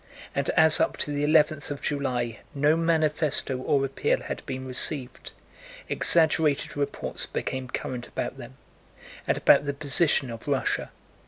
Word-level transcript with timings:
And 0.33 0.49
as 0.57 0.79
up 0.79 0.97
to 0.97 1.11
the 1.11 1.23
eleventh 1.23 1.69
of 1.69 1.79
July 1.83 2.39
no 2.55 2.75
manifesto 2.75 3.59
or 3.59 3.85
appeal 3.85 4.21
had 4.21 4.43
been 4.47 4.65
received, 4.65 5.31
exaggerated 5.89 6.75
reports 6.75 7.27
became 7.27 7.67
current 7.67 8.07
about 8.07 8.39
them 8.39 8.55
and 9.27 9.37
about 9.37 9.65
the 9.65 9.75
position 9.75 10.31
of 10.31 10.47
Russia. 10.47 10.89